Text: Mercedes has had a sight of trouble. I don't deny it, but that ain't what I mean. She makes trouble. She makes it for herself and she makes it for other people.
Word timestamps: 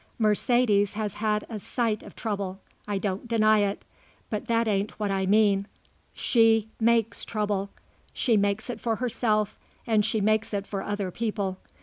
Mercedes 0.17 0.93
has 0.93 1.13
had 1.13 1.45
a 1.47 1.59
sight 1.59 2.01
of 2.01 2.15
trouble. 2.15 2.59
I 2.87 2.97
don't 2.97 3.27
deny 3.27 3.59
it, 3.59 3.85
but 4.31 4.47
that 4.47 4.67
ain't 4.67 4.99
what 4.99 5.11
I 5.11 5.27
mean. 5.27 5.67
She 6.15 6.67
makes 6.79 7.23
trouble. 7.23 7.69
She 8.11 8.35
makes 8.35 8.67
it 8.71 8.79
for 8.81 8.95
herself 8.95 9.59
and 9.85 10.03
she 10.03 10.19
makes 10.19 10.55
it 10.55 10.65
for 10.65 10.81
other 10.81 11.11
people. 11.11 11.59